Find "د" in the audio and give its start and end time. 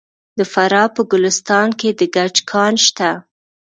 0.37-0.39, 1.99-2.01